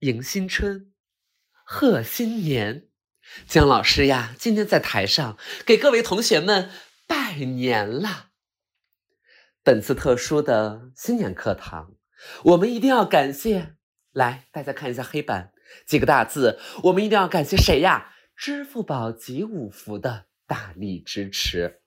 [0.00, 0.92] 迎新春，
[1.64, 2.86] 贺新年。
[3.48, 5.36] 姜老师呀，今天在台上
[5.66, 6.70] 给各位同学们
[7.08, 8.28] 拜年了。
[9.64, 11.94] 本次特殊的新年课堂，
[12.44, 13.74] 我们一定要感谢。
[14.12, 15.52] 来，大家看一下黑板，
[15.84, 18.14] 几个大字，我们一定要感谢谁呀？
[18.36, 21.80] 支付宝集五福的大力支持。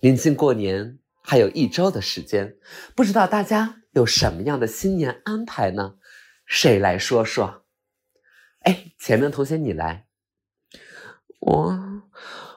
[0.00, 2.56] 临近过年，还有一周的时间，
[2.96, 5.94] 不知道大家有什么样的新年安排呢？
[6.50, 7.62] 谁来说说？
[8.62, 10.08] 哎，前面同学你来。
[11.38, 12.02] 我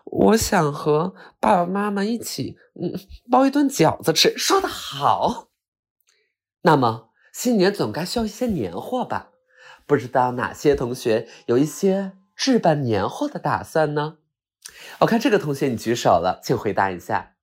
[0.06, 4.36] 我想和爸爸妈妈一起，嗯，包一顿饺子吃。
[4.36, 5.50] 说的好。
[6.64, 9.30] 那么新年总该需要一些年货吧？
[9.86, 14.18] 不知道哪些同学有一些置办年货的打算呢？
[15.02, 17.36] 我看这个同学你举手了，请回答一下。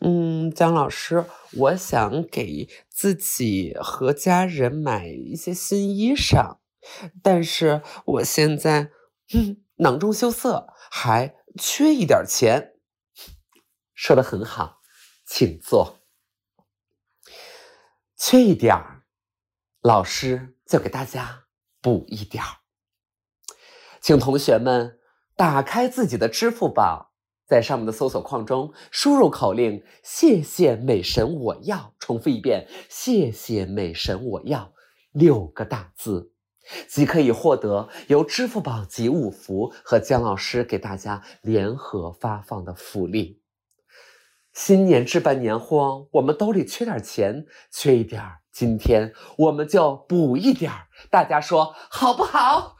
[0.00, 6.58] 嗯，姜老师，我想给自己和家人买一些新衣裳，
[7.22, 8.90] 但是我现在
[9.32, 12.74] 嗯囊中羞涩，还缺一点钱。
[13.94, 14.80] 说的很好，
[15.26, 16.00] 请坐。
[18.16, 19.04] 缺一点儿，
[19.80, 21.44] 老师就给大家
[21.80, 22.48] 补一点儿。
[24.00, 24.98] 请同学们
[25.36, 27.13] 打开自己的支付宝。
[27.46, 34.72] 在上面的搜索框中输入口令“谢谢美神我要”，重复一遍“谢谢美神我要”
[35.12, 36.32] 六个大字，
[36.88, 43.40] 即可以获得由支付宝集五福和姜老师给大家联合发放的福利。
[44.52, 52.60] 新年置办年货，我们兜里缺点钱，缺一点儿，今天我们就补一点儿，大家说好不好？
[52.60, 52.74] 好。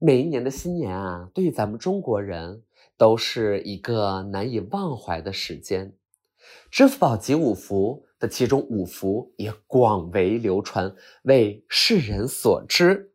[0.00, 2.62] 每一年的新年啊，对于咱们中国人
[2.96, 5.92] 都是一个难以忘怀的时间。
[6.70, 13.12] 支付宝集五福的其中五福也广为流传，为世人所知。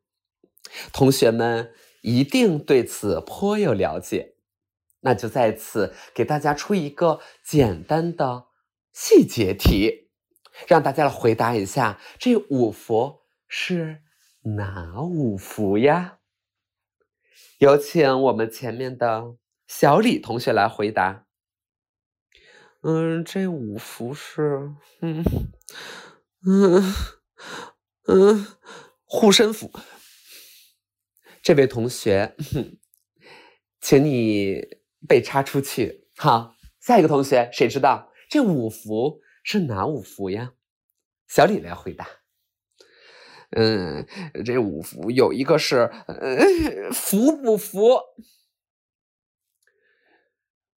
[0.92, 1.72] 同学们
[2.02, 4.36] 一定对此颇有了解，
[5.00, 8.48] 那就在此给大家出一个简单的
[8.92, 10.10] 细节题，
[10.68, 14.02] 让大家来回答一下：这五福是
[14.58, 16.20] 哪五福呀？
[17.64, 19.38] 有请我们前面的
[19.68, 21.26] 小李同学来回答。
[22.82, 25.24] 嗯，这五福是，嗯
[26.46, 26.94] 嗯
[28.08, 28.48] 嗯，
[29.06, 29.72] 护身符。
[31.42, 32.36] 这位同学，
[33.80, 34.62] 请你
[35.08, 36.10] 被插出去。
[36.18, 40.52] 好，下一个同学，谁知道这五福是哪五福呀？
[41.30, 42.06] 小李来回答。
[43.56, 44.06] 嗯，
[44.44, 48.00] 这五福有一个是呃福不福？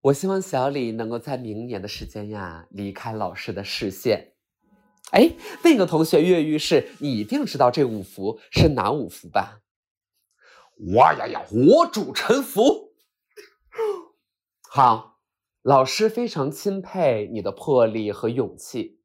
[0.03, 4.35] 我希望小李能够在明年的时间呀离开老师的视线。
[5.13, 5.33] 哎，
[5.65, 9.63] 那个同学跃跃欲试，你一定知道这五福是哪五福吧？
[10.95, 12.93] 哇呀呀，我主沉浮。
[14.69, 15.19] 好，
[15.63, 18.96] 老师非常钦佩你的魄力和勇气。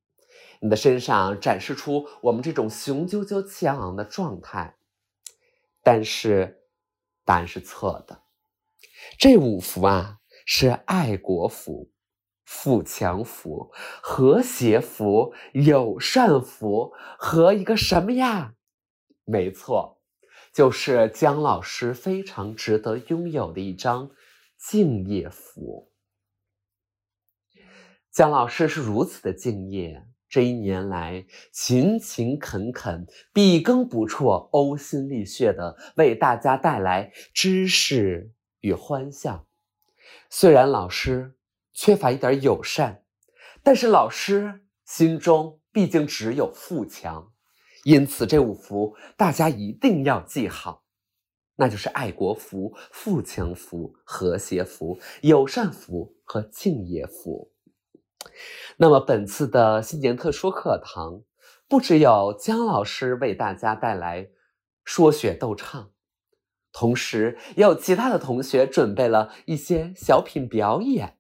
[0.64, 4.78] 你的身上展示出我们这种雄赳赳、气昂昂的状态，
[5.82, 6.64] 但是
[7.26, 8.22] 答案是错的。
[9.18, 11.92] 这五福啊，是爱国福、
[12.46, 13.72] 富强福、
[14.04, 18.54] 和谐福、友善福和一个什么呀？
[19.26, 20.00] 没错，
[20.54, 24.12] 就是姜老师非常值得拥有的一张
[24.60, 25.92] 敬业福。
[28.12, 30.06] 姜老师是如此的敬业。
[30.31, 38.31] 这一年来，勤勤恳恳、笔耕不辍、呕心沥血的为大家带来知识
[38.62, 39.46] 与欢笑。
[40.30, 41.36] 虽然老师
[41.74, 43.03] 缺乏一点友善，
[43.62, 47.34] 但是老师心中毕竟只有富强，
[47.84, 50.86] 因此这五福大家一定要记好，
[51.58, 57.51] 那就是爱国福、富强福、和谐福、友善福和敬业福。
[58.78, 61.22] 那么本次的新年特殊课堂，
[61.68, 64.29] 不只有姜老师为大家带来
[64.84, 65.91] 说学逗唱，
[66.72, 71.18] 同时也有其他的同学准备了一些小品表演。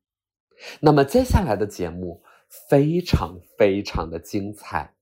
[0.81, 2.23] 那么接下来的节目
[2.69, 4.95] 非常非常的精彩。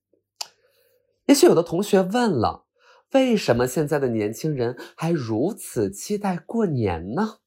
[1.26, 2.66] 也许有的同学问了，
[3.12, 7.38] 为什么现在的年轻人还如此期待过年呢？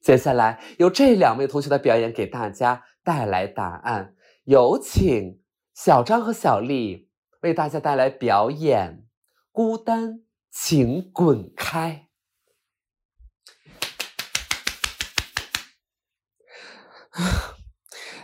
[0.00, 4.16] 接下来由这两位同学的表演给大家带来答案，
[4.46, 5.40] 有请
[5.72, 7.08] 小张和小丽
[7.42, 9.06] 为大家带来表演。
[9.52, 12.08] 孤单，请滚开！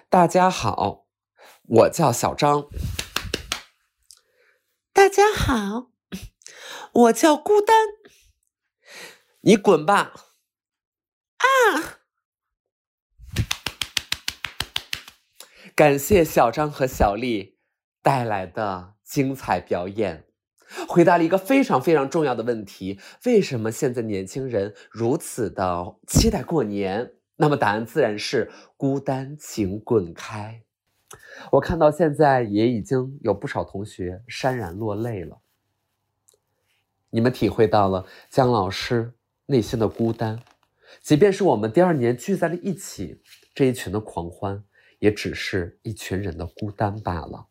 [0.08, 1.06] 大家好，
[1.62, 2.67] 我叫小张。
[4.93, 5.93] 大家好，
[6.93, 7.87] 我叫孤单。
[9.43, 10.12] 你滚吧！
[11.37, 12.02] 啊！
[15.75, 17.57] 感谢小张和小丽
[18.03, 20.27] 带来的精彩表演，
[20.87, 27.13] 回答了一个非常非常重要的问题：为什么现在年轻人如此的期待过年？
[27.37, 30.63] 那么答案自然是孤单，请滚开。
[31.53, 35.41] 我看到现在也已经有不少同学潸然落泪了，
[37.09, 39.15] 你们体会到了姜老师
[39.47, 40.39] 内心的孤单，
[41.01, 43.23] 即便是我们第二年聚在了一起，
[43.55, 44.63] 这一群的狂欢。
[45.03, 47.49] 也只是一群人的孤单罢了。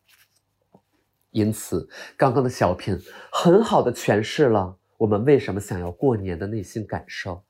[1.32, 2.98] 因此，刚刚的小品
[3.30, 7.44] 很好的诠释了我们为什么想要过年的内心感受，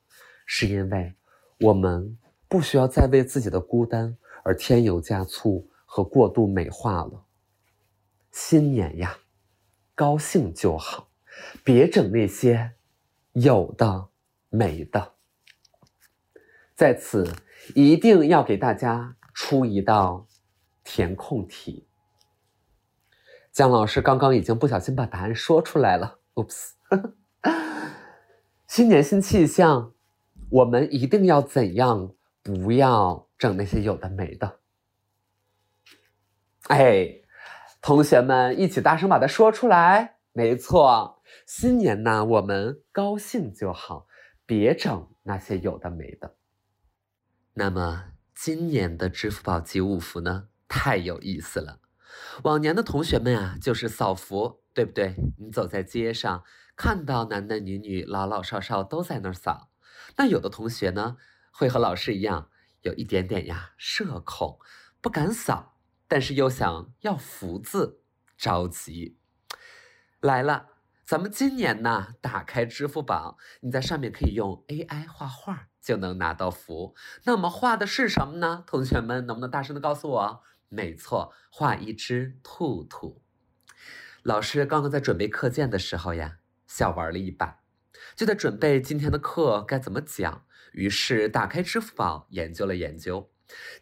[0.44, 1.14] 是因为
[1.60, 2.18] 我们
[2.48, 7.24] 不需要再为自己的孤单而添油加醋和过度美化了。
[8.32, 9.16] 新年呀，
[9.94, 11.10] 高兴就好，
[11.62, 12.72] 别整那些
[13.34, 14.08] 有的
[14.48, 15.12] 没的。
[16.74, 17.32] 在此，
[17.76, 19.16] 一定要给大家。
[19.32, 20.26] 出一道
[20.84, 21.86] 填空题，
[23.50, 26.72] 姜老师刚刚已经不小心把答案说出来了，oops。
[28.66, 29.92] 新年新气象，
[30.50, 32.14] 我们一定要怎样？
[32.42, 34.58] 不要整那些有的没的。
[36.68, 37.20] 哎，
[37.80, 40.16] 同学们一起大声把它说出来。
[40.32, 44.06] 没错，新年呢，我们高兴就好，
[44.44, 46.34] 别整那些有的没的。
[47.54, 48.06] 那么。
[48.34, 51.80] 今年的支付宝集五福呢，太有意思了。
[52.44, 55.14] 往年的同学们啊，就是扫福，对不对？
[55.38, 56.42] 你走在街上，
[56.76, 59.70] 看到男男女女、老老少少都在那儿扫。
[60.16, 61.16] 那有的同学呢，
[61.52, 62.50] 会和老师一样，
[62.80, 64.58] 有一点点呀社恐，
[65.00, 68.02] 不敢扫，但是又想要福字，
[68.36, 69.18] 着急。
[70.20, 70.68] 来了，
[71.04, 75.68] 咱们今年呢，打开支付宝，你在上面可以用 AI 画画。
[75.82, 76.94] 就能拿到福。
[77.24, 78.64] 那么画的是什么呢？
[78.66, 80.42] 同学们能不能大声的告诉我？
[80.68, 83.20] 没错，画一只兔兔。
[84.22, 87.60] 老师刚刚在准备课件的时候呀，小玩了一把，
[88.14, 90.46] 就在准备今天的课该怎么讲。
[90.72, 93.30] 于是打开支付宝研究了研究，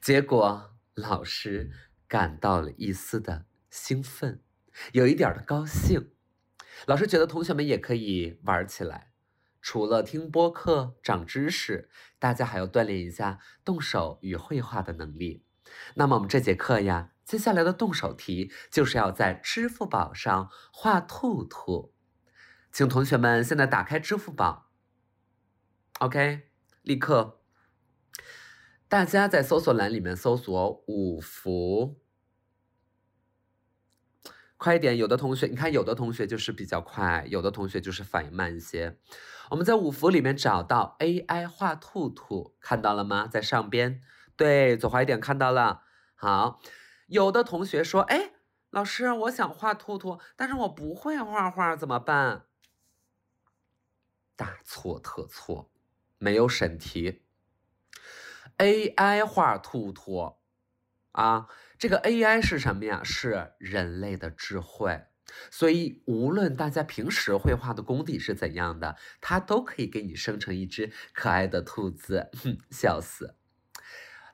[0.00, 1.70] 结果老师
[2.08, 4.42] 感到了一丝的兴奋，
[4.92, 6.10] 有一点的高兴。
[6.86, 9.09] 老师觉得同学们也可以玩起来。
[9.62, 15.44] 除了听播客长知识，大家还要锻炼一下动手与绘画的能力。
[15.94, 21.94] 那么我们这节课呀，接下来的动手题就是要在支付宝上画兔兔。
[22.72, 24.70] 请同学们现在打开支付宝
[25.98, 26.48] ，OK，
[26.82, 27.40] 立刻，
[28.88, 32.00] 大家在搜索栏里面搜索五福。
[34.60, 34.98] 快一点！
[34.98, 38.98] 有的同学，你看，有的同学就是比较快，有的同学就是反应慢一些。
[39.48, 43.26] 我们在五福里面找到 AI 画兔兔，看到了吗？
[43.26, 44.02] 在上边，
[44.36, 45.84] 对，左滑一点，看到了。
[46.14, 46.60] 好，
[47.06, 48.32] 有的同学说，哎，
[48.68, 52.44] 老师，我想画兔兔，但是我不会画画，怎么办？
[54.36, 55.70] 大错特错，
[56.18, 57.22] 没有审题。
[58.58, 60.34] AI 画兔兔，
[61.12, 61.48] 啊。
[61.80, 63.00] 这个 AI 是什么呀？
[63.02, 65.00] 是人类的智慧，
[65.50, 72.28] 所以无论大家平时绘画的功底是怎样的，它都可以给你生成一只可爱的兔子。
[72.42, 73.34] 哼，笑死！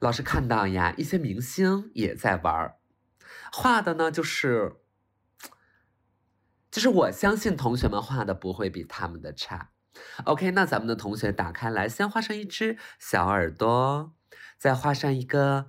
[0.00, 2.78] 老师看到呀，一些明星也在玩儿
[3.52, 4.78] 画的呢，就是
[6.68, 9.71] 就是我相信同学们画的不会比他们的差。
[10.25, 14.12] OK，那咱们的同学打开来，先画上一只小耳朵，
[14.59, 15.68] 再画上一个。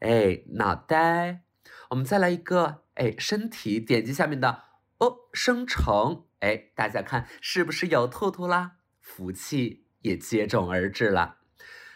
[0.00, 1.42] 哎，脑袋，
[1.90, 4.62] 我们再来一个，哎，身体，点击下面的
[4.98, 8.76] 哦，生成，哎，大家看是不是有兔兔啦？
[9.00, 11.38] 福气也接踵而至了。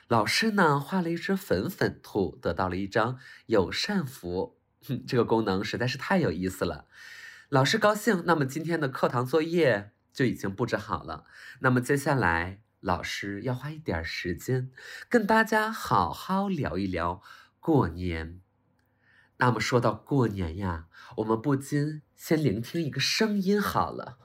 [0.08, 6.86] 老师呢画了一只粉粉兔，得到了一张友善福，哼，这个功能实在是太有意思了。
[7.48, 11.24] 老师高兴，那么今天的课堂作业就已经布置好了。
[11.60, 14.72] 那么接下来，老师要花一点时间
[15.08, 17.22] 跟大家好好聊一聊。
[17.64, 18.40] 过年，
[19.36, 20.86] 那么说到过年呀，
[21.18, 24.16] 我们不禁先聆听一个声音好了。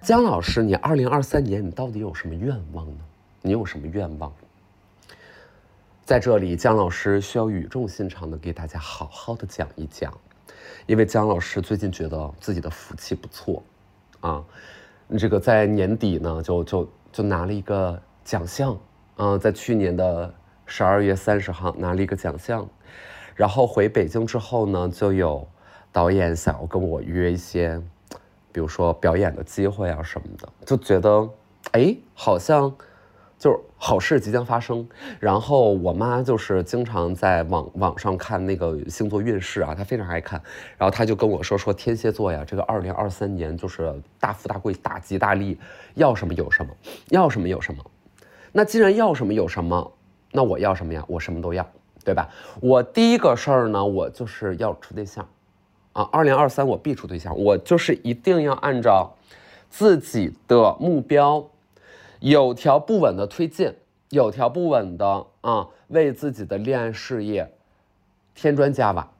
[0.00, 3.04] 姜老师，你二零二三年你到底有什么愿望呢？
[3.40, 4.34] 你有什么愿望？
[6.04, 10.12] 在这里，姜老师需要语重心长的给大家好好的讲一讲，
[10.86, 13.62] 因为姜老师最近觉得自己的福气不错，
[14.18, 14.44] 啊，
[15.16, 18.02] 这个在年底呢，就就就拿了一个。
[18.24, 18.78] 奖项，
[19.18, 20.32] 嗯，在去年的
[20.64, 22.66] 十二月三十号拿了一个奖项，
[23.34, 25.46] 然后回北京之后呢，就有
[25.92, 27.80] 导演想要跟我约一些，
[28.50, 31.28] 比如说表演的机会啊什么的，就觉得，
[31.72, 32.74] 哎，好像
[33.38, 34.88] 就是好事即将发生。
[35.20, 40.40] 然后我妈就是经常在网网上看那个星座运势啊，她非常爱看。
[40.78, 45.58] 然后她就跟我说说天蝎座呀，这个二零二三年就是大富大贵、大吉大利，
[45.94, 46.74] 要什么有什么，
[47.10, 47.84] 要什么有什么。
[48.56, 49.92] 那既然要什么有什么，
[50.32, 51.04] 那我要什么呀？
[51.08, 51.68] 我什么都要。
[52.04, 52.28] 对吧？
[52.60, 55.26] 我第一个事儿呢，我就是要处对象，
[55.94, 59.10] 啊，二零二三我必处对象，我就是一定要按照
[59.70, 61.42] 自己的目标，
[62.20, 63.74] 有条不紊的推进，
[64.10, 67.50] 有条不紊的啊，为自己的恋爱事业
[68.34, 69.10] 添砖加瓦，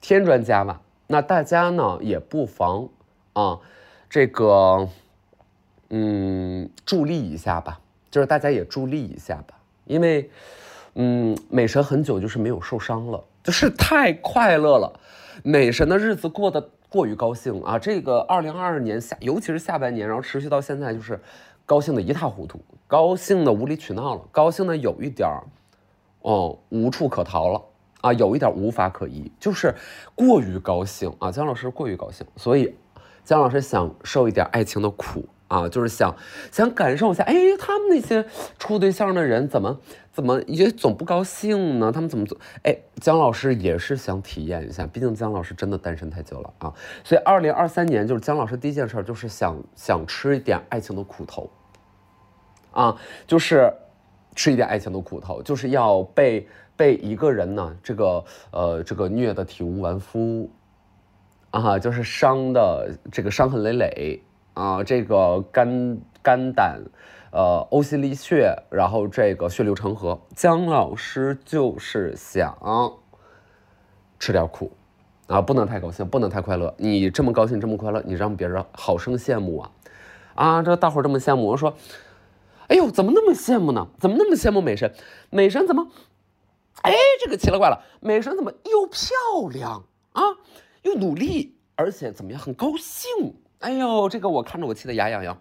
[0.00, 0.80] 添砖加瓦。
[1.08, 2.88] 那大家呢也不妨
[3.32, 3.58] 啊，
[4.08, 4.88] 这个
[5.88, 10.30] 嗯助力一下吧，就是大家也助力一下吧，因为。
[11.00, 14.98] 嗯，美神很久就是没有受伤了，就是太快乐了。
[15.44, 17.78] 美神的日子过得过于高兴啊！
[17.78, 21.20] 这个二零二二年下，尤其是下半年，然后持续到现在，就是
[21.64, 25.44] 高兴的一塌糊涂，高兴的无理取闹了，高兴的有一点儿，
[26.22, 27.62] 哦，无处可逃了
[28.00, 29.72] 啊，有一点无法可依，就是
[30.16, 31.30] 过于高兴啊！
[31.30, 32.74] 姜老师过于高兴，所以
[33.22, 35.24] 姜老师想受一点爱情的苦。
[35.48, 36.14] 啊，就是想
[36.52, 38.24] 想感受一下，哎，他们那些
[38.58, 39.80] 处对象的人怎么
[40.12, 41.90] 怎么也总不高兴呢？
[41.90, 42.38] 他们怎么做？
[42.64, 46.74] 哎，姜老师也是想体验一下，毕竟姜老师真的单身太久了啊。
[47.02, 51.50] 所以二零二三年就是姜老师第一件事就是想想吃一点爱情的苦头，
[52.72, 53.72] 啊，就是
[54.34, 60.50] 吃一点爱情的苦头，就是要被被一个人呢，这个呃这个虐的体无完肤，
[61.50, 64.22] 啊，就是伤的这个伤痕累累。
[64.58, 66.82] 啊，这个肝肝胆，
[67.30, 70.20] 呃，呕心沥血，然后这个血流成河。
[70.34, 72.98] 姜老师就是想
[74.18, 74.72] 吃点苦，
[75.28, 76.74] 啊，不能太高兴，不能太快乐。
[76.76, 79.70] 你这么高兴，这么快乐，你让别人好生羡慕啊！
[80.34, 81.76] 啊，这大伙这么羡慕，我说，
[82.66, 83.86] 哎呦，怎么那么羡慕呢？
[84.00, 84.92] 怎么那么羡慕美神？
[85.30, 85.86] 美神怎么？
[86.82, 89.84] 哎，这个奇了怪了，美神怎么又漂亮
[90.14, 90.22] 啊，
[90.82, 93.36] 又努力，而且怎么样，很高兴。
[93.60, 95.36] 哎呦，这个我看着我气得牙痒痒，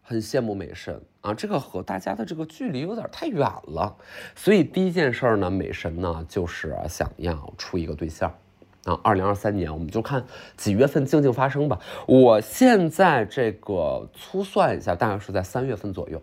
[0.00, 1.34] 很羡慕美神啊！
[1.34, 3.96] 这个和大家的这个距离有点太远了，
[4.36, 8.32] 所以第一件事呢，美神呢就是想要处一个对象
[8.84, 9.00] 啊。
[9.02, 10.24] 二零二三年我们就看
[10.56, 11.80] 几月份静静发生吧。
[12.06, 16.22] 我现在这个粗算一下，大概是在三月份左右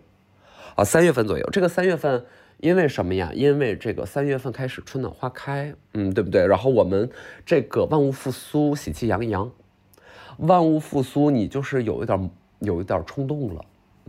[0.74, 1.46] 啊，三月份左右。
[1.52, 2.24] 这个三月份
[2.56, 3.30] 因为什么呀？
[3.34, 6.46] 因为这个三月份开始春暖花开，嗯，对不对？
[6.46, 7.10] 然后我们
[7.44, 9.52] 这个万物复苏，喜气洋洋。
[10.38, 13.64] 万物复苏，你就是有一点有一点冲动了，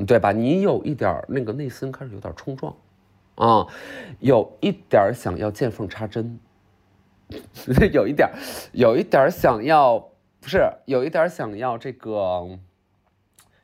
[0.05, 0.31] 对吧？
[0.31, 2.75] 你有一点那个内心开始有点冲撞，
[3.35, 3.65] 啊，
[4.19, 6.37] 有一点想要见缝插针，
[7.93, 8.29] 有一点
[8.73, 9.99] 有一点想要，
[10.39, 12.47] 不是有一点想要这个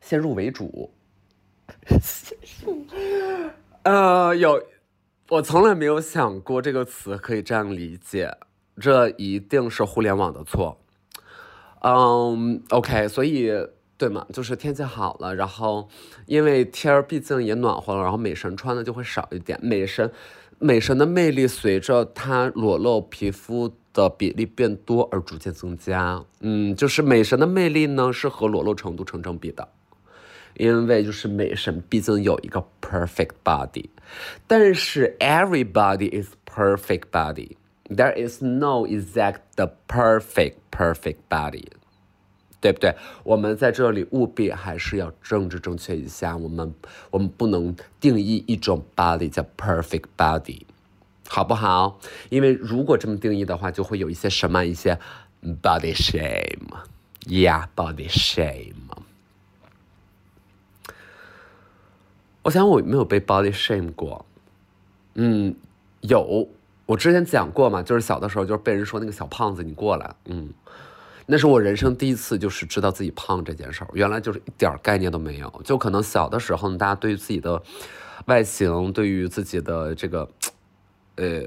[0.02, 0.92] 先入为主，
[3.84, 4.64] 呃，有，
[5.30, 8.38] 我从来没有想过这个词可以这样理解，
[8.80, 10.78] 这一定是互联网的错。
[11.86, 13.52] 嗯，OK，所以
[13.98, 15.88] 对嘛，就是天气好了，然后
[16.26, 19.60] 因为天儿毕竟也暖和了，然后美神穿的就会少一点。
[19.62, 20.10] 美神，
[20.60, 26.24] 美神的魅力随着她裸露皮肤的比例变多而逐渐增加。
[26.40, 29.68] 嗯，就是美神的魅力呢是和裸露程度成正比的，
[30.56, 33.90] 因为就是美神毕竟有一个 perfect body，
[34.48, 37.58] 但是 everybody is perfect body。
[37.96, 41.68] There is no exact the perfect perfect body，
[42.60, 42.96] 对不对？
[43.24, 46.36] 我们在这里务必还是要政治正确一下。
[46.36, 46.74] 我们
[47.12, 50.64] 我们不能定义一种 body 叫 perfect body，
[51.28, 52.00] 好不好？
[52.30, 54.98] 因为如果这么定义的话，就会有一些什么一些
[55.62, 58.74] body shame，yeah，body shame。
[62.42, 64.26] 我想我没有被 body shame 过？
[65.14, 65.56] 嗯，
[66.02, 66.50] 有。
[66.94, 70.48] 我之前讲过嘛，就是小的时候，就是被人说那个小胖子，你过来，嗯，
[71.26, 77.60] 那是我人生第一次，就是知道自己胖这件事儿，原来就是一点概念都没有，就可能小的时候，大家对于自己的
[78.28, 80.30] 外形，对于自己的这个，
[81.16, 81.42] 呃，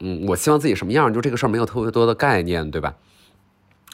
[0.00, 2.92] 嗯，我希望自己什么样，就这个事儿没有特别多的概念，对吧？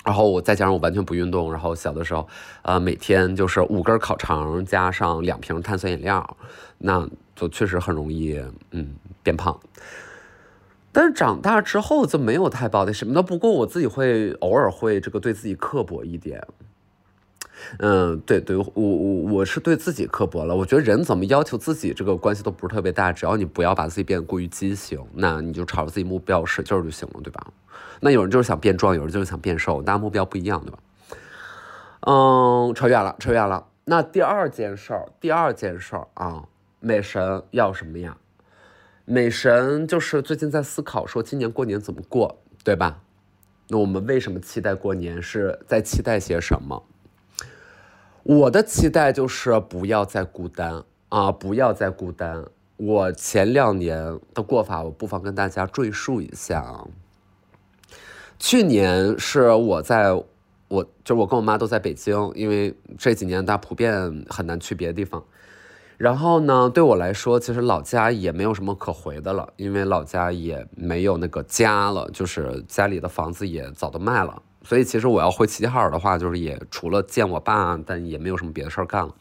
[0.03, 2.27] 然后我再加上我完全不运动，然后小的时候，
[2.63, 6.39] 呃，每天就是五根烤肠加上两瓶碳酸饮料，
[6.79, 9.61] 那就确实很容易，嗯，变胖。
[10.97, 16.43] 但是长大之后就没有太抱的什么的，不过我自己会偶尔会这个对自己刻薄一点，
[17.81, 20.57] 嗯，对对，我我我是对自己刻薄了。
[20.57, 23.13] 我觉得人怎么要求自己，这个关系都不是特别大。
[23.13, 27.47] 只要你不要把自己变得过于畸形，那你就朝着自己目标使劲就行了，对吧？
[28.01, 30.79] 那有人就是想变壮，有人就是想变瘦，大家目标不一样，对吧？
[32.07, 33.67] 嗯，扯远了，扯远了。
[33.85, 36.45] 那第二件事儿，第二件事儿啊，
[36.81, 38.17] 美神要什么呀？
[39.09, 43.01] 美神就是最近在思考说今年过年怎么过，对吧？
[43.69, 45.23] 那我们为什么期待过年？
[45.23, 46.83] 是在期待些什么？
[48.25, 52.45] 我的期待就是不要再孤单啊，不要再孤单。
[52.77, 56.85] 我前两年的过法，我不妨跟大家赘述一下啊。
[58.41, 60.13] 去年是我在，
[60.67, 65.25] 我就我跟我妈都在北京，因为这几年大家普遍很难去别的地方。
[65.97, 74.43] 然后呢，对我来说，其实老家也没有什么可回的了，因为老家也没有那个家了，就是家里的房子也早都卖了。
[74.63, 79.15] 所以其实我要回齐齐哈尔的话，就是也除了见我爸，但也没有什么别的事儿干了。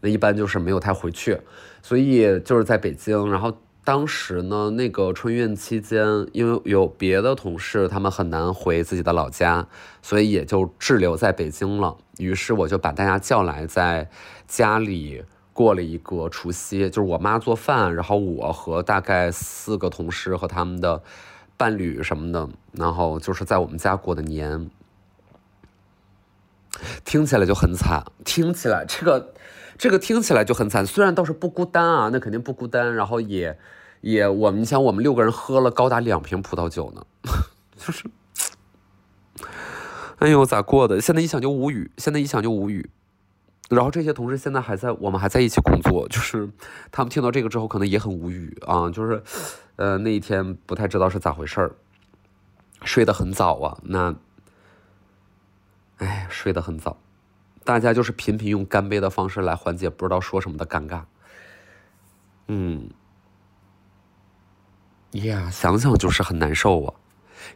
[0.00, 1.38] 那一般就是没有太回去，
[1.82, 3.56] 所以就是在北京，然后。
[3.86, 9.68] 当时呢，那个春运期间，因为有别的同事，他们很难回自己的老家，
[10.00, 11.94] 所以也就滞留在北京了。
[12.16, 14.08] 于是我就把大家叫来，在
[14.48, 15.22] 家里
[15.54, 21.02] 过了一个除夕，就是我妈做饭，然后我和大概四个同事和他们的
[21.56, 24.68] 伴侣什么的，然后就是在我们家过的年。
[27.06, 29.32] 听起来就很惨，听起来这个。
[29.76, 32.94] 这个听起来就很惨，虽然倒是不孤单啊，那肯定不孤单。
[32.94, 33.58] 然后也，
[34.02, 37.04] 也我们，想我们六个人喝了高达两瓶葡萄酒呢，
[37.76, 38.04] 就是，
[40.20, 41.00] 哎呦咋过的？
[41.00, 42.88] 现在一想就无语，现在一想就无语。
[43.70, 46.48] 然后这些同事现在还在，我们还在一起工作，就是
[46.92, 49.22] 他们听到这个之后可能也很无语啊，就是，
[49.76, 51.74] 呃那一天不太知道是咋回事儿，
[52.84, 54.14] 睡得很早啊，那，
[55.96, 56.98] 哎睡得很早。
[57.64, 61.04] 大家就是频频用干杯的方式来缓解不知道说什么的尴尬。
[62.46, 62.90] 嗯，
[65.12, 66.94] 呀，想想就是很难受啊。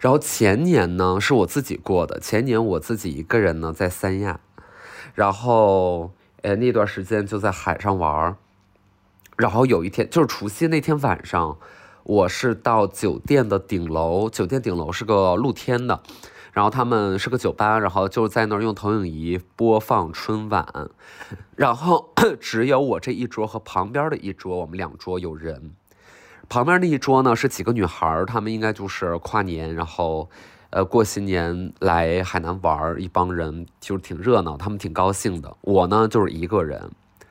[0.00, 4.40] 然后前年呢是我自己过的，前年我自己一个人呢在三亚，
[5.14, 8.36] 然后呃那段时间就在海上玩儿。
[9.36, 11.58] 然后有一天就是除夕那天晚上，
[12.02, 16.02] 我是到酒店的顶楼，酒店顶楼是个露天的。
[16.50, 20.66] 然后他们是个酒吧，然后就在那儿用投影仪播放春晚，
[21.54, 25.76] 然后 只有我这一桌和旁边的一桌，我们两桌有人。
[26.48, 30.28] 旁边那一桌呢是几个女孩，她们应该就是跨年，然后
[30.70, 35.56] 呃过新年来海南玩，一帮人就是挺热闹，他们挺高兴的。
[35.62, 36.90] 我呢就是一个人，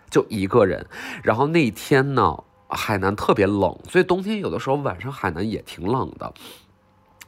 [0.10, 0.86] 就一个人。
[1.23, 6.34] 然后那天呢海南特别冷，所以冬天有的时候晚上海南也挺冷的。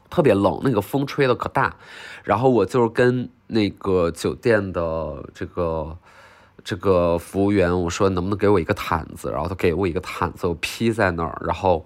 [0.10, 1.76] 特别冷，那个风吹的可大，
[2.24, 5.95] 然后我就是跟那个酒店的这个
[6.63, 11.86] 这个服务员我说能不能给我一个毯子，然后他给我一个毯子，我披在那儿，然后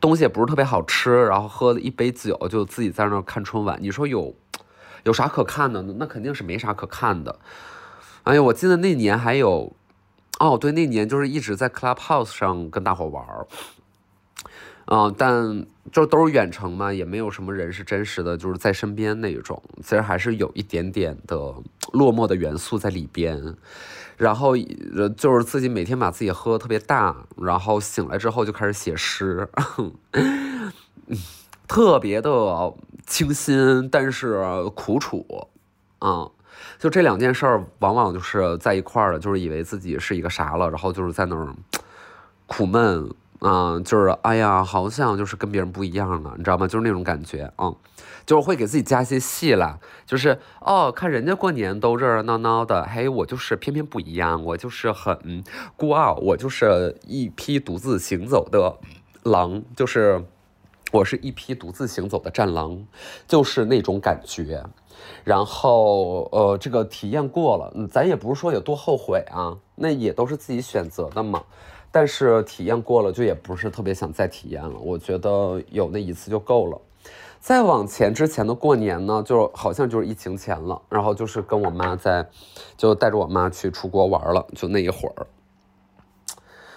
[0.00, 3.78] 东西也不是特别好吃，然后喝了一杯酒就自己在那儿看春晚。
[3.80, 4.34] 你说有
[5.04, 5.82] 有啥可看的？
[5.82, 7.38] 那肯定是没啥可看的。
[8.24, 9.72] 哎呀，我记得那年还有，
[10.40, 13.46] 哦对，那年就是一直在 Clubhouse 上跟大伙玩儿。
[14.86, 19.60] 嗯，但就都是远程嘛，也没有什么人是真实的，就是在身边那一种。
[19.82, 21.36] 其实还是有一点点的
[21.92, 23.56] 落寞的元素在里边。
[24.16, 24.56] 然后
[24.96, 29.48] 呃，就是自己每天把自己喝的特别大，然后醒来之后就开始写诗，
[31.68, 32.30] 特别的
[33.06, 34.42] 清新，但是
[34.74, 35.48] 苦楚。
[35.98, 36.28] 啊，
[36.78, 41.54] 就这两件事儿，往往就是在一块儿了，就是以为自己是一个啥了，然后就是在那儿
[42.46, 43.10] 苦闷。
[43.40, 46.66] 啊，就是哎呀，好像就是跟别人不一样了，你知道吗？
[46.66, 47.70] 就是那种感觉啊，
[48.26, 49.78] 就是会给自己加些戏啦。
[50.04, 55.42] 就是哦，看人家过年都热热闹闹的，嘿，我就是偏偏不一样，我就是很
[55.76, 58.76] 孤傲，我就是一匹独自行走的
[59.22, 60.24] 狼，就是
[60.92, 62.84] 我是一匹独自行走的战狼，
[63.26, 64.64] 就是那种感觉。
[65.24, 71.44] 然后呃，这个体验过了，咱也不是说有多后悔啊，那也都是自己选择的嘛。
[71.92, 74.78] 但是体验过了，就也不是特别想再体验了。
[74.78, 76.80] 我觉得有那一次就够了。
[77.40, 80.80] 再往前之前的过年呢，就好像就是疫情前了。
[80.88, 82.26] 然后就是跟我妈在，
[82.76, 85.26] 就带着我妈去出国玩了，就那一会儿。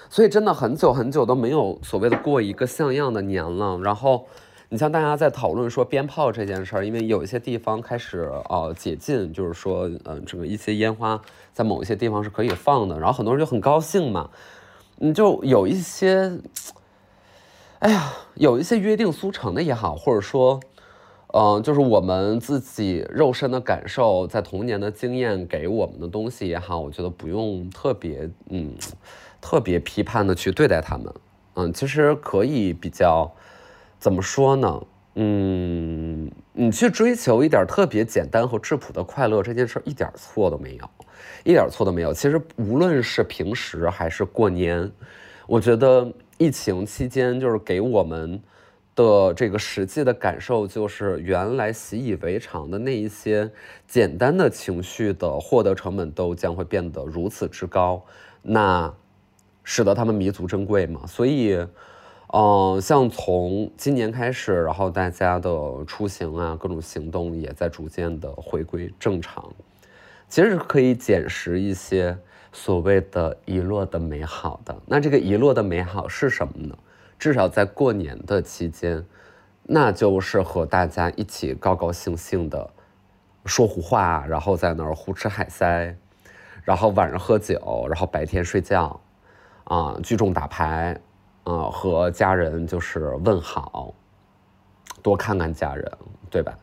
[0.10, 3.78] 所以真的很久很久都没有所谓的过一个像样的年了。
[3.80, 4.28] 然后
[4.70, 11.20] 你像大家在讨论说鞭炮这件事儿，因为有一些地方开始呃解禁，就是说嗯，这个一些烟花
[11.54, 14.30] 在某一些地方是可以放的，然后很多人就很高兴嘛。
[14.98, 16.32] 你就有一些，
[17.80, 20.60] 哎呀，有一些约定俗成的也好，或者说，
[21.34, 28.76] 嗯，就是我们自己肉身的感受，在童年的经验给我们的东西也好，我觉得不用特别嗯，
[29.40, 31.14] 特别批判的去对待他们。
[31.54, 33.32] 嗯，其实可以比较
[33.98, 34.84] 怎么说呢？
[35.16, 40.90] 嗯，你去追求一点特别简单和质朴的快乐，这件事一点错都没有，
[41.46, 42.14] 一点错都没有。
[42.14, 44.92] 其实无论是平时还是过年，
[45.48, 48.42] 我觉得疫情期间就是给我们。
[48.96, 53.50] 的这个实际的感受就是，原来习以为常的那一些
[53.88, 58.04] 简单的情绪的获得成本都将会变得如此之高，
[58.42, 58.94] 那
[59.64, 61.08] 使得他们弥足珍贵嘛。
[61.08, 61.66] 所以，
[62.34, 65.50] 嗯，像从今年开始，然后大家的
[65.88, 69.50] 出行啊，各种行动也在逐渐的回归正常，
[70.28, 72.18] 其实可以捡拾一些
[72.52, 74.76] 所谓的遗落的美好的。
[74.86, 76.78] 那这个遗落的美好是什么呢？
[77.18, 79.06] 至少在过年的期间，
[79.64, 82.70] 那就是和大家一起高高兴兴的
[83.46, 85.96] 说胡话，然后在那儿胡吃海塞，
[86.64, 89.00] 然后晚上喝酒，然后白天睡觉，
[89.66, 91.00] 啊，聚众打牌，
[91.44, 93.94] 啊，和家人就是问好，
[95.04, 95.92] 多看看家人，
[96.30, 96.58] 对吧？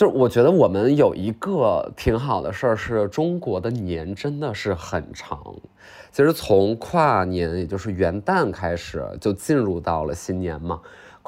[0.00, 5.38] 就是我觉得我们有一个挺好的事儿，是中国的年真的是很长。
[6.10, 10.80] 其实从跨年，也就是元旦开始，就进入到了新年嘛。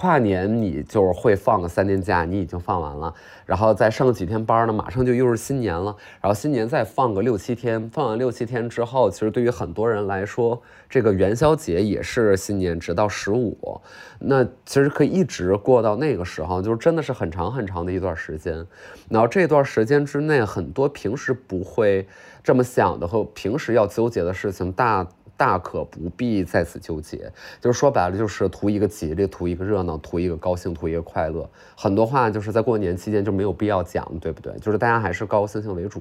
[0.02, 3.14] 跨年你就是会放个三天假，你已经放完了，
[3.46, 5.96] 然后再上几天班呢，马上就又是新年了。
[6.20, 10.60] 然后新年再放个六七天，放完六七天之后，其实对于很多人来说，
[10.90, 13.80] 这个元宵节也是新年，直到十五，
[14.18, 18.66] 那其实可以一直过到那个时候，就是真的是很长很长的一段时间。
[19.08, 22.08] 然后这段时间之内，很多平时不会
[22.42, 25.06] 这么想的和平时要纠结的事情，大。
[25.44, 27.28] 大可不必在此纠结，
[27.61, 31.50] 就是说白了，就是图一个吉利，图一个热闹，图一个高兴，图一个快乐。
[31.76, 34.57] 很多话就是在过年期间就没有必要讲，对不对？
[34.61, 36.00] 就是大家还是高高兴兴为主。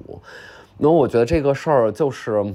[0.78, 2.54] 那我觉得这个事儿就是，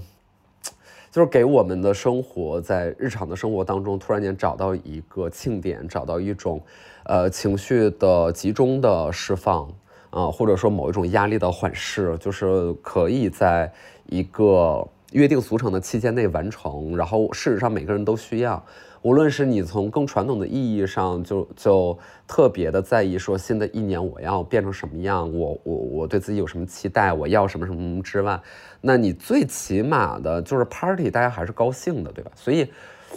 [1.11, 6.61] 就是给我们的生活在日常的生活当中，突然间找到一个庆典，找到一种，
[7.03, 9.69] 呃，情绪的集中的释放
[10.09, 13.69] 啊，或者说某一种压力的缓释，就是可以在
[14.05, 14.87] 一个。
[15.17, 18.63] 约定俗成的期间内完成，然后事实上每个人都需要，
[19.01, 28.39] 无论是你从更传统的意义上就就特别的在意说新的一年我要变成什么样，我我我对自己有什么期待，我要什么什么之外，
[28.79, 32.29] 那你最起码的就是 party，大家还是高兴的，对吧？
[32.35, 32.71] 所以，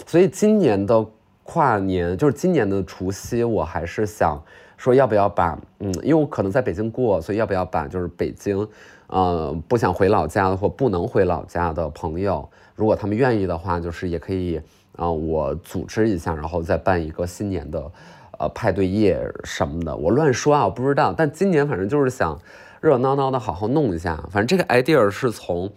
[0.07, 1.07] 所以今年的
[1.43, 4.43] 跨年就是今年的除夕，我还是想
[4.79, 8.67] 说要不要把嗯，因为我可能在北京过，所以要不要把就是北京。
[9.11, 14.61] 呃，不想回老家的或不能回老家的朋友，如果他们愿意的话，就是也可以
[14.95, 17.91] 啊，我组织一下，然后再办一个新年的，
[18.39, 19.97] 呃，派对夜什么的。
[19.97, 21.13] 我乱说啊，我不知道。
[21.13, 22.41] 但今年反正就是想
[22.81, 24.17] 热热闹闹的好好弄一下。
[24.31, 25.69] 反正这个 idea 是从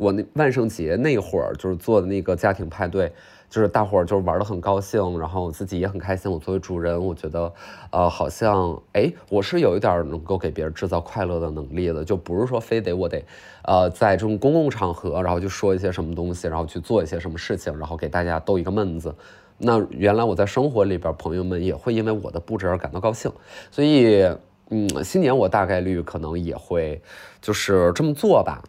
[0.00, 3.12] 我那万圣节那会儿就是做的那个家庭派对。
[3.50, 6.30] 就是大伙儿就是玩的很高兴，然后自己也很开心。
[6.30, 7.52] 我作为主人，我觉得，
[7.90, 13.20] 呃，好像哎，我是有一点能够给别人制造快乐的能力的，就不是说非得我得，
[13.64, 19.12] 呃，在这种公共场合，然后就说一些什么东西，然后去做一些什么事情，然后给大家逗一个闷子。
[19.58, 23.32] 那原来我在生活里边，朋友们也会因为我的布置而感到高兴。
[23.72, 24.30] 所以，
[24.68, 27.02] 嗯，新年我大概率可能也会
[27.42, 28.62] 就是这么做吧，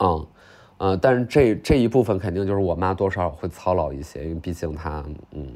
[0.00, 0.26] 嗯。
[0.78, 5.46] 呃，但是这这一部分肯定就是我妈多少会操劳一些，因为毕竟她，嗯，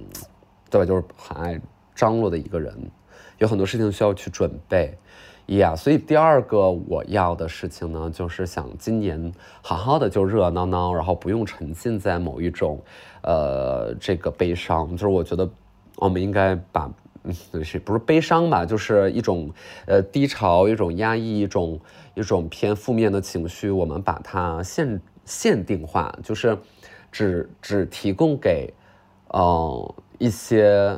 [0.69, 1.59] 对吧，就是很爱
[1.95, 2.77] 张罗的一个人，
[3.39, 4.95] 有很多事情需要去准备，
[5.47, 12.79] 呀，所以第二个我要的事情呢，就是想今年好好的就热闹闹，然后不用沉浸在某一种，
[13.23, 15.49] 呃，这个悲伤，就是我觉得
[15.97, 16.93] 我们应该把，
[17.63, 19.51] 是不是悲伤吧，就是一种，
[19.87, 21.81] 呃，低潮，一种压抑，一种
[22.15, 25.01] 一种偏负面的情绪，我们把它限。
[25.27, 26.55] 限定化就是
[27.11, 28.71] 只只提供给，
[29.29, 30.95] 呃一些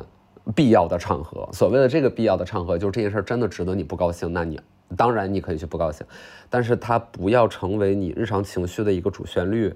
[0.53, 1.47] 必要的场合。
[1.53, 4.59] 所谓的这个必要的场合，就是这件事真的值得你不高兴，那你
[4.97, 6.05] 当然你可以去不高兴，
[6.49, 9.73] 但是它不要成为你日常情绪的一个主旋律。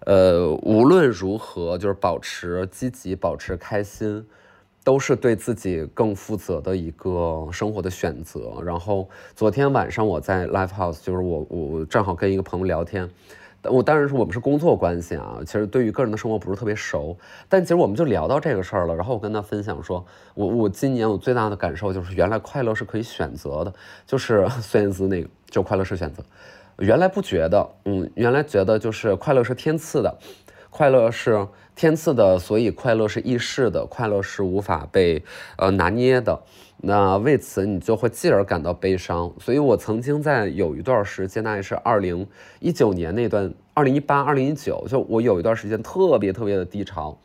[0.00, 4.22] 呃，无论如何，就是保持积极，保持开心，
[4.84, 8.62] 都是对自己更负责的一个生活的选择。
[8.62, 13.10] 然后昨天晚上我在 Live House，就是我我正好跟一个朋友聊天。
[13.66, 17.16] 我当然是我们是工作关系啊，其实对于个人的生活不是特别熟，
[17.48, 18.94] 但其实我们就聊到这个事儿了。
[18.94, 23.72] 然后我跟他分享说，我我今年我最大的感受就是，原来快乐是可以选择的，
[24.06, 26.22] 就是 孙燕姿那个，就快乐是选择。
[26.78, 30.14] 原来不觉得，嗯，原来觉得就是快乐是天赐的，
[30.76, 35.22] 快乐是天赐的，所以快乐是易逝的，快乐是无法被
[35.56, 36.42] 呃拿捏的。
[36.78, 39.32] 那为此你就会继而感到悲伤。
[39.38, 42.26] 所以我曾经在有一段时间，那也是二零
[42.58, 47.16] 一九年那段，二零一八、二零一九，就我有一段时间特别特别的低潮，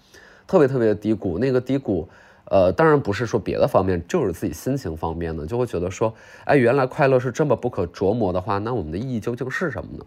[0.45, 1.39] 特别特别的低谷。
[1.39, 2.07] 那个低谷，
[2.51, 6.13] 呃，当然不是说别的方面，就是自己心情方面的，就会觉得说，
[6.45, 10.05] 哎，原来快乐是这么不可琢磨的话，那我们的意义究竟是什么呢？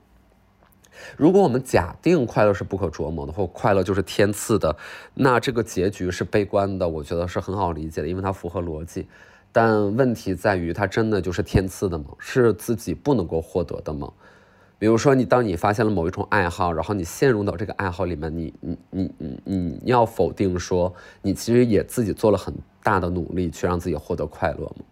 [1.17, 4.77] 如果我们假定快乐是不可琢磨的，或快乐就是天赐的，
[5.15, 9.07] 那这个结局是悲观的，我觉得是很好理解的，因为它符合逻辑。
[9.51, 12.07] 但问题在于，它真的就是天赐的吗？
[12.19, 14.11] 是自己不能够获得的吗？
[14.79, 24.85] 比如说，你当你发现了某一种爱好，然后你陷入到这个爱好里面，你你你你你要否定说，你其实也自己做了很大的努力去让自己获得快乐吗？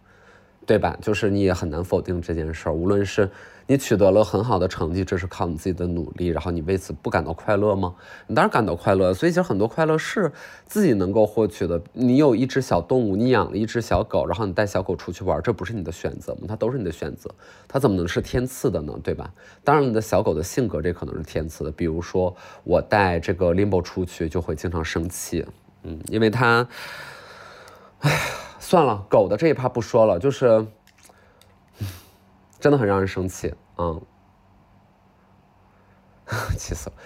[0.70, 0.96] 对吧？
[1.02, 3.28] 就是你也很难否定这件事儿，无论是。
[3.66, 7.94] 你取得了很好的成绩，这是靠你自己的努力，然后你为此不感到快乐吗？
[8.26, 9.14] 你当然感到快乐。
[9.14, 10.32] 所以其实很多快乐是
[10.66, 11.80] 自己能够获取的。
[11.92, 16.40] 你有一只小动物，你养了一只小狗，然后你带小狗出去玩，这不是你的选择吗？
[16.48, 17.30] 它都是你的选择，
[17.68, 18.92] 它怎么能是天赐的呢？
[19.04, 19.32] 对吧？
[19.62, 21.70] 当然，你的小狗的性格这可能是天赐的。
[21.70, 25.46] 比如说，我带这个 Limbo 出去就会经常生气，
[25.84, 26.66] 嗯，因为它，
[28.00, 28.18] 唉，
[28.60, 30.64] 算了，狗的这一趴不说了，就是。
[32.60, 34.02] 真的很让人生气，嗯，
[36.58, 36.96] 气死了。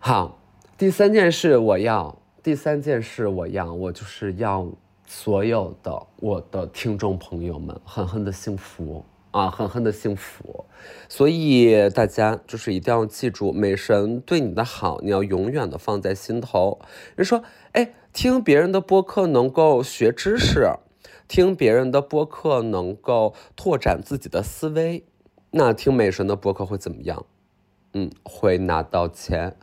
[0.00, 0.36] 好，
[0.76, 4.66] 第三件事我要，第三件事我要，我就是要
[5.06, 10.64] 所有的我的听众朋友们狠狠的幸福啊，狠狠的幸福。
[11.08, 16.80] 所以大家就是一定要记住，美神对你的好，你要永远的放在心头。
[17.14, 20.68] 人说，哎，听别人的播客能够学知识。
[21.28, 25.04] 听别人的播客能够拓展自己的思维，
[25.50, 27.26] 那听美神的播客会怎么样？
[27.92, 29.56] 嗯，会拿到钱，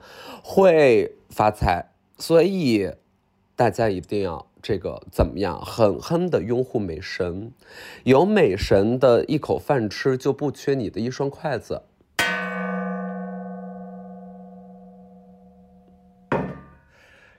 [0.43, 1.91] 会发财。
[2.17, 2.91] 所以
[3.55, 5.59] 大家一定要这个怎么样？
[5.61, 7.51] 狠狠的拥护美神，
[8.03, 11.83] 有美神的一口饭吃，就不缺你的一双筷子。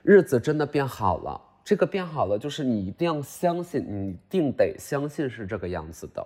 [0.01, 1.44] 日子真的变好了。
[1.65, 6.25] 这个变好了，就是你一定要相信，你一定得相信是这个样子的。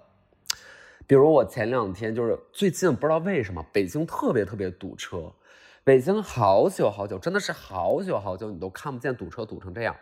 [1.08, 5.32] 比如我前两天，就是最近不知道为什么，北京特别特别堵车，
[5.86, 9.96] 北京好久好久，真的是好久好久，你都看不见堵车堵成这样。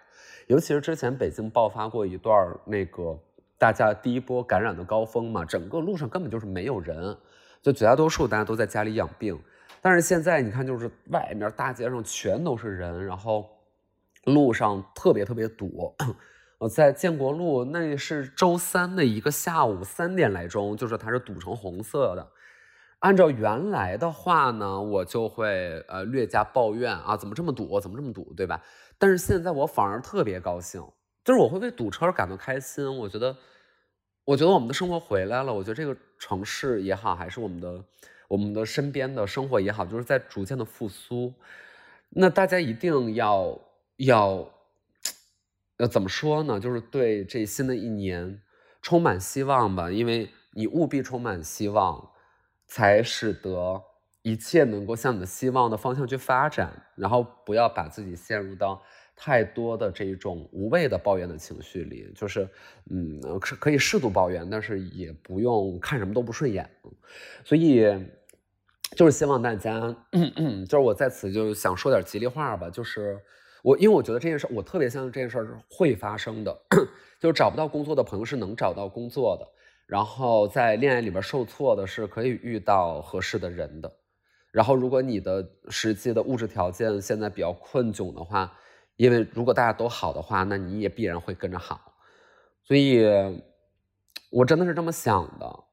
[0.47, 3.15] 尤其是之前北京爆发过一段那个
[3.59, 7.15] 大家第一波感染的高峰嘛，整个路上根本就是没有人，
[7.61, 9.39] 就绝大多数大家都在家里养病。
[9.83, 13.47] 但是现在你看，就是外面大街上全都是人，然后。
[14.27, 15.95] 路上特别特别堵，
[16.57, 22.27] 我在建国路，那是周三的一个下午三点来钟，就是它是堵成红色的。
[22.99, 28.61] 按照原来的话呢，我就会呃略加抱怨啊，怎么这么堵，怎么这么堵，对吧？
[28.97, 30.83] 但是现在我反而特别高兴，
[31.23, 32.97] 就是我会为堵车而感到开心。
[32.97, 33.37] 我觉得，
[34.25, 37.81] 我觉得我们的生活回来了，我觉得这个城市也好，还是我们的
[38.27, 41.31] 我们的身边的生活也好，就是在逐渐的复苏。
[42.09, 43.57] 那大家一定要。
[43.97, 44.51] 要
[45.77, 46.59] 要怎么说呢？
[46.59, 48.41] 就是对这新的一年
[48.81, 52.11] 充满希望吧，因为你务必充满希望，
[52.67, 53.83] 才使得
[54.21, 56.87] 一切能够向你的希望的方向去发展。
[56.95, 58.81] 然后不要把自己陷入到
[59.15, 62.49] 太多的这种无谓的抱怨的情绪里，就是
[62.89, 66.69] 嗯，可可以适度抱怨，但是也不用看什么都不顺眼。
[67.43, 67.83] 所以
[68.95, 69.79] 就是希望大家，
[70.67, 73.19] 就是我在此就想说点吉利话吧，就是。
[73.67, 76.57] 我因为我觉得这件事，我特别相信这件事是会发生的，
[77.19, 79.45] 就是找不到工作的朋友是能找到工作的，
[79.85, 83.91] 然后在恋爱里边受挫的是可以遇到合适的人的，
[84.51, 88.57] 然后如果你的实际的物质条件现在比较困窘的话，
[88.95, 91.93] 因为如果大家都好的话，那你也必然会跟着好，
[92.63, 93.03] 所以，
[94.29, 95.63] 我真的是这么想的。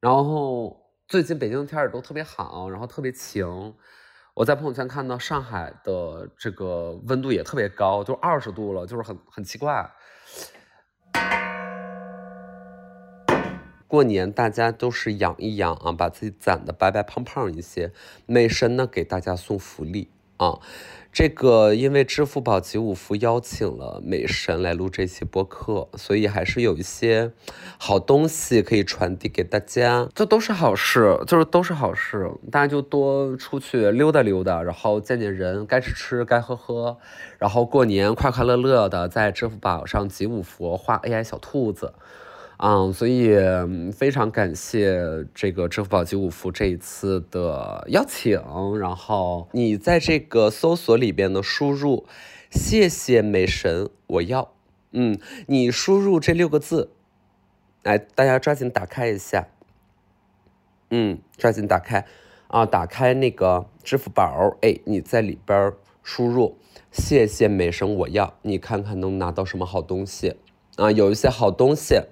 [0.00, 3.72] 然后最近北京的天儿都特别好，然后特别晴。
[4.40, 9.86] 我在朋友圈看到上海的这个温度也特别高，就二十度了，就是很很奇怪。
[13.86, 17.92] 过年大家都是养一养啊，把自己攒的白白胖胖一些。
[18.24, 20.10] 美神呢给大家送福利
[20.44, 20.58] 啊。
[21.12, 27.32] 这个因为支付宝集五福邀请了美神来录这期播客，所以还是有一些
[27.78, 32.30] 好东西可以传递给大家，这都是好事，就是都是好事。
[32.52, 36.98] 大家就多出去溜达溜达，然后见见人，该吃吃，该喝喝，
[37.38, 41.92] 然后过年快快乐乐的在支付宝上集五福画 AI 小兔子，
[42.62, 43.34] 嗯，所以
[43.90, 45.00] 非常感谢
[45.34, 48.38] 这个支付宝及五福这一次的邀请。
[48.78, 52.06] 然后你在这个搜索里边呢，输入
[52.52, 54.52] “谢谢美神，我要”，
[54.92, 56.90] 嗯，你输入这六个字，
[57.82, 59.48] 来，大家抓紧打开一下，
[60.90, 62.04] 嗯，抓紧打开
[62.48, 66.58] 啊，打开那个支付宝，哎，你在里边输入。
[66.90, 70.36] 谢谢美神，我要你看看能拿到什么好东西
[70.76, 70.90] 啊？
[70.90, 72.02] 有一些好东西，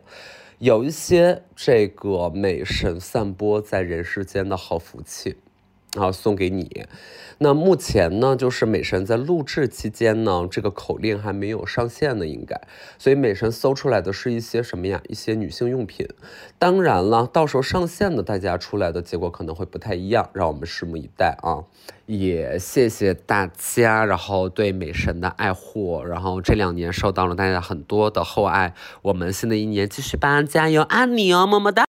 [0.60, 5.36] 有一些这个美神散播在人世间的好福气。
[5.96, 6.86] 啊，送给你。
[7.40, 12.60] 那目前呢，就是美神在录制期间呢，这个口令还没有上线呢，应该。
[12.98, 15.00] 所以美神搜出来的是一些什么呀？
[15.08, 16.08] 一些女性用品。
[16.58, 21.62] 当然了，到时候上线的大家出来的结果可能会不太一样，让我们拭目以待啊！
[22.06, 28.74] 也谢谢大家，然后对美神的爱护，然后这两年受到了大家很多的厚爱。
[29.02, 31.87] 我们新的一年继续吧，加油，爱你哦，么么哒。